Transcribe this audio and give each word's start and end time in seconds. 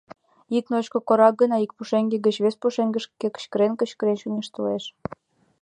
Ик 0.57 0.65
ночко 0.71 0.97
корак 1.07 1.35
гына 1.41 1.57
ик 1.65 1.71
пушеҥге 1.77 2.17
гыч 2.25 2.35
вес 2.43 2.55
пушеҥгышке 2.61 3.27
кычкырен-кычкырен 3.35 4.17
чоҥештылеш. 4.21 4.83